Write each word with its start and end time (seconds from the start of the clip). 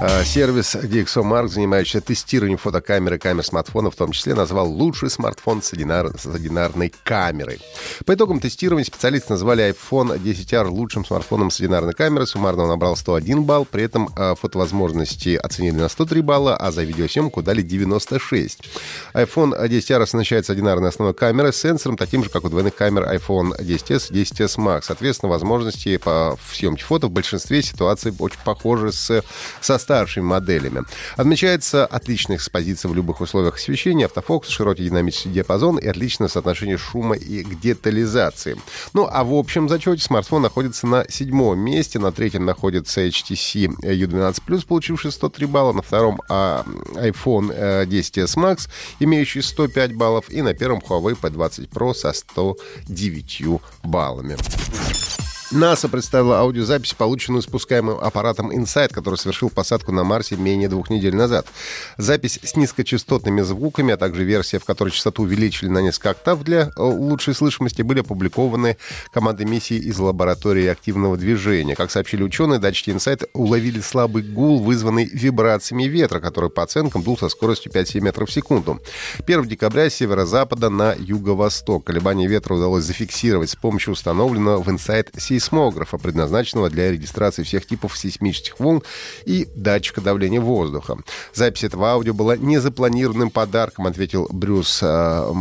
А, 0.00 0.24
сервис 0.24 0.74
DxOMark, 0.74 1.48
занимающийся 1.48 2.00
тестированием 2.00 2.58
фотокамеры 2.58 3.16
и 3.16 3.18
камер 3.18 3.44
смартфонов, 3.44 3.94
в 3.94 3.96
том 3.96 4.10
числе 4.10 4.34
назвал 4.34 4.68
лучший 4.68 5.08
смартфон 5.08 5.62
с, 5.62 5.72
одинар... 5.72 6.10
с 6.18 6.26
одинарной 6.26 6.92
камерой. 7.04 7.60
По 8.04 8.14
итогам 8.14 8.40
тестирования 8.40 8.84
специалисты 8.84 9.32
назвали 9.32 9.70
iPhone 9.70 10.20
10R 10.20 10.68
лучшим 10.68 11.04
смартфоном 11.04 11.50
с 11.50 11.60
одинарной 11.60 11.92
камерой. 11.92 12.26
Суммарно 12.26 12.64
он 12.64 12.70
набрал 12.70 12.96
101 12.96 13.44
балл. 13.44 13.64
При 13.64 13.84
этом 13.84 14.10
а, 14.16 14.34
фотовозможности 14.34 15.36
оценили 15.36 15.76
на 15.76 15.88
103 15.88 16.20
балла, 16.22 16.56
а 16.56 16.72
за 16.72 16.82
видеосъемку 16.82 17.42
дали 17.42 17.62
96. 17.62 18.68
iPhone 19.14 19.68
10R 19.68 20.02
оснащается 20.02 20.52
одинарной 20.52 20.88
основной 20.88 21.14
камерой 21.14 21.52
с 21.52 21.56
сенсором, 21.56 21.96
таким 21.96 22.24
же, 22.24 22.30
как 22.30 22.44
у 22.44 22.48
двойных 22.48 22.74
камер 22.74 23.04
iPhone 23.04 23.56
10s 23.58 24.12
и 24.12 24.22
10s 24.22 24.58
Max. 24.58 24.82
Соответственно, 24.86 25.30
возможности 25.30 25.96
по 25.98 26.36
съемке 26.52 26.82
фото 26.82 27.06
в 27.06 27.10
большинстве 27.10 27.62
ситуаций 27.62 28.12
очень 28.18 28.40
похожи 28.44 28.90
с, 28.90 29.22
со 29.60 29.78
старшими 29.84 30.24
моделями. 30.24 30.82
Отмечается 31.16 31.84
отличная 31.84 32.38
экспозиция 32.38 32.88
в 32.88 32.94
любых 32.94 33.20
условиях 33.20 33.56
освещения, 33.56 34.06
автофокус, 34.06 34.48
широкий 34.48 34.84
динамический 34.84 35.30
диапазон 35.30 35.76
и 35.76 35.86
отличное 35.86 36.28
соотношение 36.28 36.78
шума 36.78 37.16
и 37.16 37.44
детализации. 37.44 38.56
Ну, 38.94 39.06
а 39.10 39.24
в 39.24 39.34
общем 39.34 39.68
зачете 39.68 40.02
смартфон 40.02 40.42
находится 40.42 40.86
на 40.86 41.04
седьмом 41.08 41.58
месте, 41.58 41.98
на 41.98 42.12
третьем 42.12 42.46
находится 42.46 43.06
HTC 43.06 43.76
U12+, 43.82 44.66
получивший 44.66 45.12
103 45.12 45.46
балла, 45.46 45.72
на 45.72 45.82
втором 45.82 46.20
а, 46.30 46.64
iPhone 46.94 47.86
10s 47.86 48.36
Max, 48.36 48.68
имеющий 49.00 49.42
105 49.42 49.94
баллов, 49.94 50.30
и 50.30 50.40
на 50.40 50.54
первом 50.54 50.78
Huawei 50.78 51.18
P20 51.20 51.68
Pro 51.68 51.92
со 51.92 52.12
109 52.12 53.60
баллами. 53.82 54.36
НАСА 55.54 55.88
представила 55.88 56.40
аудиозапись, 56.40 56.94
полученную 56.94 57.40
спускаемым 57.40 57.98
аппаратом 57.98 58.50
InSight, 58.50 58.92
который 58.92 59.14
совершил 59.14 59.50
посадку 59.50 59.92
на 59.92 60.02
Марсе 60.02 60.36
менее 60.36 60.68
двух 60.68 60.90
недель 60.90 61.14
назад. 61.14 61.46
Запись 61.96 62.40
с 62.42 62.56
низкочастотными 62.56 63.40
звуками, 63.42 63.94
а 63.94 63.96
также 63.96 64.24
версия, 64.24 64.58
в 64.58 64.64
которой 64.64 64.90
частоту 64.90 65.22
увеличили 65.22 65.68
на 65.68 65.78
несколько 65.78 66.10
октав 66.10 66.42
для 66.42 66.72
э, 66.76 66.82
лучшей 66.82 67.34
слышимости, 67.34 67.82
были 67.82 68.00
опубликованы 68.00 68.78
командой 69.12 69.46
миссии 69.46 69.76
из 69.76 69.96
лаборатории 69.98 70.66
активного 70.66 71.16
движения. 71.16 71.76
Как 71.76 71.92
сообщили 71.92 72.24
ученые, 72.24 72.58
датчики 72.58 72.90
InSight 72.90 73.28
уловили 73.32 73.80
слабый 73.80 74.24
гул, 74.24 74.60
вызванный 74.60 75.04
вибрациями 75.04 75.84
ветра, 75.84 76.18
который 76.18 76.50
по 76.50 76.64
оценкам 76.64 77.04
дул 77.04 77.16
со 77.16 77.28
скоростью 77.28 77.70
5-7 77.70 78.00
метров 78.00 78.28
в 78.28 78.32
секунду. 78.32 78.80
1 79.24 79.46
декабря 79.46 79.88
с 79.88 79.94
северо-запада 79.94 80.68
на 80.68 80.94
юго-восток. 80.98 81.84
Колебания 81.84 82.26
ветра 82.26 82.54
удалось 82.54 82.82
зафиксировать 82.82 83.50
с 83.50 83.56
помощью 83.56 83.92
установленного 83.92 84.60
в 84.60 84.68
InSight 84.68 85.10
сейсмографа, 85.44 85.98
предназначенного 85.98 86.70
для 86.70 86.90
регистрации 86.90 87.42
всех 87.42 87.66
типов 87.66 87.96
сейсмических 87.96 88.58
волн 88.58 88.82
и 89.24 89.48
датчика 89.54 90.00
давления 90.00 90.40
воздуха. 90.40 90.96
Запись 91.34 91.64
этого 91.64 91.90
аудио 91.90 92.14
была 92.14 92.36
незапланированным 92.36 93.30
подарком, 93.30 93.86
ответил 93.86 94.26
Брюс 94.30 94.80
э, 94.82 95.32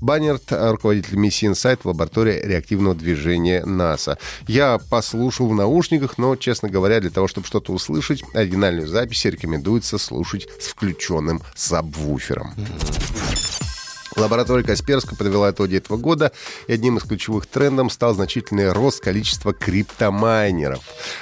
Баннерт, 0.00 0.44
руководитель 0.50 1.16
миссии 1.16 1.50
Insight 1.50 1.80
в 1.82 1.86
лаборатории 1.86 2.40
реактивного 2.44 2.94
движения 2.94 3.64
НАСА. 3.64 4.18
Я 4.46 4.78
послушал 4.90 5.48
в 5.48 5.54
наушниках, 5.54 6.18
но, 6.18 6.36
честно 6.36 6.68
говоря, 6.68 7.00
для 7.00 7.10
того, 7.10 7.28
чтобы 7.28 7.46
что-то 7.46 7.72
услышать, 7.72 8.22
оригинальную 8.34 8.88
запись 8.88 9.24
рекомендуется 9.24 9.98
слушать 9.98 10.48
с 10.60 10.68
включенным 10.68 11.42
сабвуфером. 11.54 12.54
Лаборатория 14.16 14.62
Касперска 14.62 15.16
подвела 15.16 15.50
итоги 15.50 15.76
этого 15.76 15.96
года, 15.96 16.32
и 16.66 16.72
одним 16.72 16.98
из 16.98 17.04
ключевых 17.04 17.46
трендов 17.46 17.92
стал 17.92 18.14
значительный 18.14 18.70
рост 18.72 19.02
количества 19.02 19.52
криптомайнеров. 19.52 20.80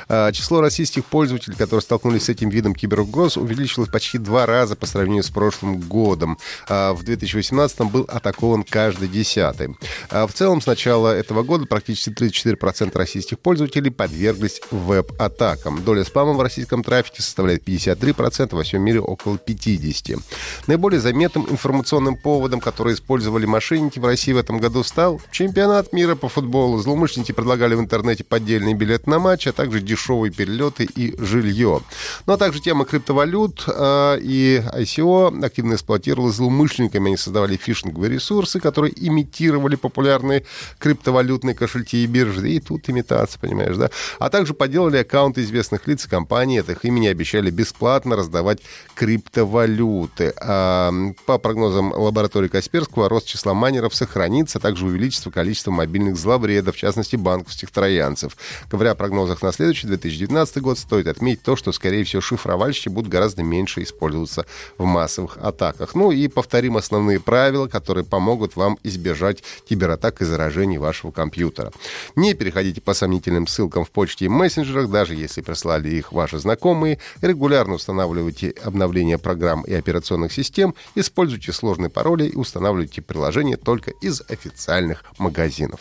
А, 0.09 0.33
число 0.33 0.61
российских 0.61 1.05
пользователей, 1.05 1.57
которые 1.57 1.83
столкнулись 1.83 2.25
с 2.25 2.29
этим 2.29 2.49
видом 2.49 2.75
киберугроз, 2.75 3.37
увеличилось 3.37 3.89
почти 3.89 4.19
два 4.19 4.45
раза 4.47 4.75
по 4.75 4.87
сравнению 4.87 5.23
с 5.23 5.31
прошлым 5.31 5.81
годом. 5.81 6.39
А, 6.69 6.93
в 6.93 7.05
2018 7.05 7.81
был 7.91 8.05
атакован 8.09 8.65
каждый 8.65 9.09
десятый. 9.09 9.77
А, 10.11 10.27
в 10.27 10.33
целом, 10.33 10.61
с 10.61 10.67
начала 10.67 11.15
этого 11.15 11.43
года 11.43 11.67
практически 11.67 12.11
34% 12.11 12.97
российских 12.97 13.39
пользователей 13.39 13.91
подверглись 13.91 14.61
веб-атакам. 14.71 15.83
Доля 15.85 16.05
спама 16.05 16.33
в 16.33 16.43
российском 16.43 16.83
трафике 16.83 17.23
составляет 17.23 17.67
53%, 17.67 18.55
во 18.55 18.63
всем 18.65 18.83
мире 18.83 19.01
около 19.01 19.37
50%. 19.37 20.21
Наиболее 20.67 21.01
заметным 21.01 21.47
информационным 21.49 22.17
поводом, 22.17 22.61
который 22.61 22.80
которые 22.81 22.95
использовали 22.95 23.45
мошенники 23.45 23.99
в 23.99 24.07
России 24.07 24.33
в 24.33 24.39
этом 24.39 24.59
году, 24.59 24.83
стал 24.83 25.21
чемпионат 25.31 25.93
мира 25.93 26.15
по 26.15 26.31
футболу. 26.31 26.79
Злоумышленники 26.79 27.33
предлагали 27.33 27.75
в 27.75 27.81
интернете 27.81 28.25
поддельные 28.25 28.75
билеты 28.75 29.11
на 29.11 29.19
матч, 29.19 29.47
а 29.47 29.53
также 29.53 29.83
дешевые 29.83 30.33
перелеты 30.33 30.85
и 30.85 31.15
жилье. 31.23 31.83
Ну 32.25 32.33
а 32.33 32.39
также 32.39 32.63
тема 32.63 32.87
криптовалют 32.87 33.65
э, 33.67 34.19
и 34.23 34.63
ICO 34.79 35.45
активно 35.45 35.75
эксплуатировалась 35.75 36.37
злоумышленниками. 36.37 37.09
Они 37.09 37.19
создавали 37.19 37.59
фишинговые 37.59 38.15
ресурсы, 38.15 38.61
которые 38.61 38.95
имитировали 38.97 39.77
популярные 39.77 40.47
криптовалютные 40.79 41.55
кошельки 41.55 42.03
и 42.03 42.07
биржи. 42.07 42.49
И 42.49 42.61
тут 42.61 42.89
имитация, 42.89 43.39
понимаешь, 43.39 43.77
да? 43.77 43.91
А 44.19 44.31
также 44.31 44.55
подделали 44.55 44.97
аккаунты 44.97 45.43
известных 45.43 45.87
лиц 45.87 46.07
и 46.07 46.09
компаний. 46.09 46.61
От 46.61 46.71
их 46.71 46.83
имени 46.87 47.09
обещали 47.09 47.51
бесплатно 47.51 48.17
раздавать 48.17 48.61
криптовалюты. 48.95 50.33
А, 50.41 50.91
по 51.27 51.37
прогнозам 51.37 51.93
лаборатории 51.93 52.49
Каспи 52.49 52.70
Касперского 52.71 53.09
рост 53.09 53.27
числа 53.27 53.53
майнеров 53.53 53.93
сохранится, 53.93 54.59
а 54.59 54.61
также 54.61 54.87
увеличится 54.87 55.29
количество 55.33 55.73
мобильных 55.73 56.17
зловредов, 56.17 56.77
в 56.77 56.79
частности 56.79 57.17
банковских 57.17 57.73
троянцев. 57.73 58.37
Говоря 58.71 58.93
о 58.93 58.95
прогнозах 58.95 59.43
на 59.43 59.51
следующий 59.51 59.89
2019 59.89 60.59
год, 60.59 60.79
стоит 60.79 61.09
отметить 61.09 61.43
то, 61.43 61.57
что, 61.57 61.73
скорее 61.73 62.05
всего, 62.05 62.23
шифровальщики 62.23 62.89
будут 62.89 63.11
гораздо 63.11 63.43
меньше 63.43 63.83
использоваться 63.83 64.47
в 64.79 64.85
массовых 64.85 65.37
атаках. 65.39 65.97
Ну 65.97 66.13
и 66.13 66.29
повторим 66.29 66.77
основные 66.77 67.19
правила, 67.19 67.67
которые 67.67 68.05
помогут 68.05 68.55
вам 68.55 68.79
избежать 68.85 69.43
кибератак 69.69 70.23
и 70.23 70.25
заражений 70.25 70.79
вашего 70.79 71.11
компьютера. 71.11 71.73
Не 72.15 72.35
переходите 72.35 72.81
по 72.81 72.95
сомнительным 72.95 73.49
ссылкам 73.49 73.85
в 73.85 73.91
почте 73.91 74.27
и 74.27 74.29
мессенджерах, 74.29 74.89
даже 74.89 75.17
если 75.17 75.41
прислали 75.41 75.89
их 75.89 76.13
ваши 76.13 76.39
знакомые. 76.39 77.01
Регулярно 77.21 77.75
устанавливайте 77.75 78.55
обновления 78.63 79.19
программ 79.19 79.63
и 79.63 79.75
операционных 79.75 80.33
систем, 80.33 80.77
используйте 80.95 81.53
сложные 81.53 81.91
пароли 81.91 82.27
и 82.27 82.37
устанавливайте 82.37 82.60
устанавливайте 82.61 83.01
приложение 83.01 83.57
только 83.57 83.91
из 83.91 84.21
официальных 84.29 85.05
магазинов. 85.19 85.81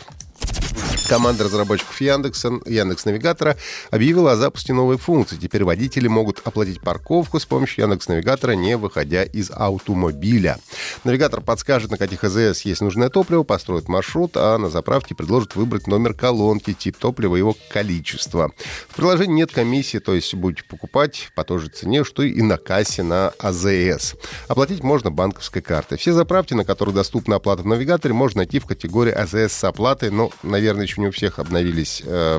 Команда 1.09 1.45
разработчиков 1.45 1.99
Яндекса, 1.99 2.59
Яндекс 2.67 3.03
Навигатора 3.05 3.57
объявила 3.89 4.33
о 4.33 4.35
запуске 4.35 4.73
новой 4.73 4.99
функции. 4.99 5.37
Теперь 5.37 5.63
водители 5.63 6.07
могут 6.07 6.39
оплатить 6.43 6.81
парковку 6.81 7.39
с 7.39 7.47
помощью 7.47 7.85
Яндекс 7.85 8.09
Навигатора, 8.09 8.51
не 8.51 8.77
выходя 8.77 9.23
из 9.23 9.49
автомобиля. 9.49 10.59
Навигатор 11.03 11.41
подскажет, 11.41 11.89
на 11.89 11.97
каких 11.97 12.23
АЗС 12.23 12.61
есть 12.61 12.81
нужное 12.81 13.09
топливо, 13.09 13.41
построит 13.41 13.87
маршрут, 13.87 14.33
а 14.35 14.59
на 14.59 14.69
заправке 14.69 15.15
предложит 15.15 15.55
выбрать 15.55 15.87
номер 15.87 16.13
колонки, 16.13 16.73
тип 16.73 16.95
топлива 16.97 17.37
и 17.37 17.39
его 17.39 17.57
количество. 17.71 18.51
В 18.87 18.95
приложении 18.95 19.33
нет 19.33 19.51
комиссии, 19.51 19.97
то 19.97 20.13
есть 20.13 20.35
будете 20.35 20.63
покупать 20.63 21.31
по 21.33 21.43
той 21.43 21.57
же 21.57 21.69
цене, 21.69 22.03
что 22.03 22.21
и 22.21 22.39
на 22.43 22.57
кассе 22.57 23.01
на 23.01 23.29
АЗС. 23.39 24.13
Оплатить 24.47 24.83
можно 24.83 25.09
банковской 25.09 25.63
картой. 25.63 25.97
Все 25.97 26.13
заправки, 26.13 26.53
на 26.53 26.65
которые 26.65 26.93
доступна 26.93 27.37
оплата 27.37 27.63
в 27.63 27.65
навигаторе, 27.65 28.13
можно 28.13 28.41
найти 28.41 28.59
в 28.59 28.67
категории 28.67 29.11
АЗС 29.11 29.53
с 29.53 29.63
оплатой, 29.63 30.11
но, 30.11 30.29
наверное, 30.43 30.83
еще 30.83 30.98
не 30.99 31.07
у 31.07 31.11
всех 31.11 31.39
обновились 31.39 32.03
э, 32.05 32.37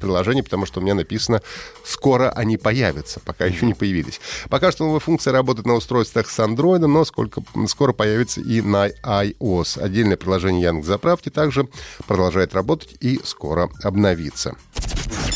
приложения, 0.00 0.42
потому 0.42 0.66
что 0.66 0.80
у 0.80 0.82
меня 0.82 0.94
написано 0.94 1.42
«скоро 1.84 2.30
они 2.30 2.56
появятся», 2.56 3.20
пока 3.20 3.46
еще 3.46 3.66
не 3.66 3.74
появились. 3.74 4.20
Пока 4.50 4.70
что 4.70 4.84
новая 4.84 5.00
функция 5.00 5.32
работает 5.32 5.66
на 5.66 5.74
устройствах 5.74 6.28
с 6.28 6.38
Android, 6.38 6.86
но 6.86 7.04
сколько, 7.04 7.42
скоро 7.68 7.92
появится 7.92 8.40
и 8.40 8.60
на 8.60 8.88
iOS. 8.88 9.80
Отдельное 9.80 10.16
приложение 10.16 10.62
Яндекс 10.64 10.88
Заправки 10.88 11.30
также 11.30 11.68
продолжает 12.06 12.54
работать 12.54 12.96
и 13.00 13.20
скоро 13.24 13.70
обновится. 13.82 14.56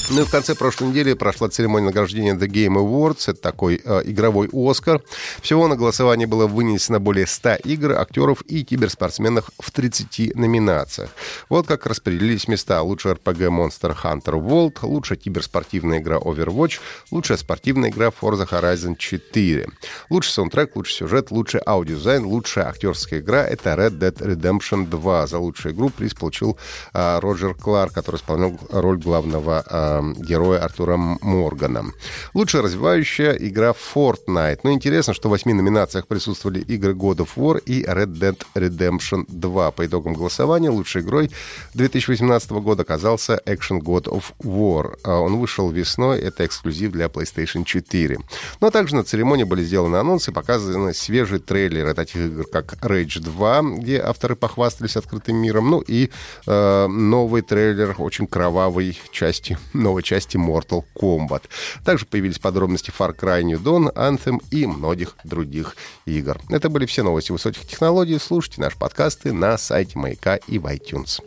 Ну 0.08 0.22
и 0.22 0.24
в 0.24 0.30
конце 0.30 0.54
прошлой 0.54 0.88
недели 0.88 1.12
прошла 1.14 1.48
церемония 1.48 1.86
награждения 1.86 2.34
The 2.34 2.48
Game 2.48 2.74
Awards. 2.74 3.30
Это 3.30 3.40
такой 3.40 3.80
э, 3.84 4.02
игровой 4.04 4.48
Оскар. 4.52 5.02
Всего 5.40 5.68
на 5.68 5.76
голосование 5.76 6.26
было 6.26 6.46
вынесено 6.46 6.98
более 6.98 7.26
100 7.26 7.56
игр, 7.64 7.92
актеров 7.92 8.42
и 8.42 8.64
киберспортсменов 8.64 9.50
в 9.58 9.70
30 9.70 10.34
номинациях. 10.34 11.10
Вот 11.48 11.66
как 11.66 11.86
распределились 11.86 12.48
места. 12.48 12.82
Лучшая 12.82 13.14
RPG 13.14 13.48
Monster 13.50 13.96
Hunter 14.02 14.40
World, 14.40 14.78
лучшая 14.82 15.18
киберспортивная 15.18 15.98
игра 15.98 16.16
Overwatch, 16.16 16.80
лучшая 17.10 17.38
спортивная 17.38 17.90
игра 17.90 18.08
Forza 18.08 18.48
Horizon 18.48 18.96
4. 18.96 19.68
Лучший 20.08 20.32
саундтрек, 20.32 20.74
лучший 20.76 20.94
сюжет, 20.94 21.30
лучший 21.30 21.60
аудиодизайн, 21.64 22.24
лучшая 22.24 22.66
актерская 22.66 23.20
игра— 23.20 23.46
это 23.48 23.70
Red 23.74 23.98
Dead 23.98 24.16
Redemption 24.16 24.86
2. 24.86 25.26
За 25.26 25.38
лучшую 25.38 25.74
игру 25.74 25.90
приз 25.90 26.14
получил 26.14 26.58
э, 26.94 27.18
Роджер 27.20 27.54
Кларк, 27.54 27.92
который 27.92 28.16
исполнял 28.16 28.58
роль 28.70 28.98
главного 28.98 29.64
э, 29.66 29.89
э, 29.98 30.14
героя 30.18 30.60
Артура 30.60 30.96
Моргана. 30.96 31.92
Лучшая 32.34 32.62
развивающая 32.62 33.32
игра 33.32 33.72
Fortnite. 33.72 34.60
Ну, 34.62 34.72
интересно, 34.72 35.14
что 35.14 35.28
в 35.28 35.32
восьми 35.32 35.52
номинациях 35.52 36.06
присутствовали 36.06 36.60
игры 36.60 36.92
God 36.92 37.18
of 37.18 37.30
War 37.36 37.62
и 37.64 37.82
Red 37.84 38.18
Dead 38.18 38.38
Redemption 38.54 39.24
2. 39.28 39.70
По 39.70 39.86
итогам 39.86 40.14
голосования 40.14 40.70
лучшей 40.70 41.02
игрой 41.02 41.30
2018 41.74 42.50
года 42.50 42.82
оказался 42.82 43.40
Action 43.46 43.80
God 43.80 44.04
of 44.04 44.24
War. 44.42 44.98
А 45.04 45.20
он 45.20 45.38
вышел 45.38 45.70
весной, 45.70 46.20
это 46.20 46.46
эксклюзив 46.46 46.92
для 46.92 47.06
PlayStation 47.06 47.64
4. 47.64 48.18
Ну, 48.60 48.66
а 48.66 48.70
также 48.70 48.96
на 48.96 49.04
церемонии 49.04 49.44
были 49.44 49.62
сделаны 49.62 49.96
анонсы, 49.96 50.32
показаны 50.32 50.94
свежие 50.94 51.40
трейлеры 51.40 51.94
таких 51.94 52.16
игр, 52.26 52.46
как 52.46 52.74
Rage 52.84 53.20
2, 53.20 53.62
где 53.78 54.00
авторы 54.00 54.36
похвастались 54.36 54.96
открытым 54.96 55.36
миром, 55.36 55.70
ну 55.70 55.80
и 55.80 56.10
э, 56.46 56.86
новый 56.86 57.42
трейлер 57.42 57.94
очень 57.98 58.26
кровавой 58.26 58.98
части, 59.10 59.58
новой 59.80 60.02
части 60.02 60.36
Mortal 60.36 60.84
Kombat. 60.94 61.44
Также 61.84 62.06
появились 62.06 62.38
подробности 62.38 62.92
Far 62.96 63.16
Cry 63.16 63.42
New 63.42 63.60
Dawn, 63.60 63.92
Anthem 63.94 64.42
и 64.50 64.66
многих 64.66 65.16
других 65.24 65.76
игр. 66.06 66.40
Это 66.48 66.68
были 66.68 66.86
все 66.86 67.02
новости 67.02 67.32
высоких 67.32 67.66
технологий. 67.66 68.18
Слушайте 68.18 68.60
наши 68.60 68.78
подкасты 68.78 69.32
на 69.32 69.58
сайте 69.58 69.98
Маяка 69.98 70.36
и 70.36 70.58
в 70.58 70.66
iTunes. 70.66 71.20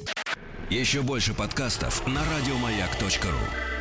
Еще 0.70 1.02
больше 1.02 1.34
подкастов 1.34 2.06
на 2.08 2.22
радиомаяк.ру 2.22 3.73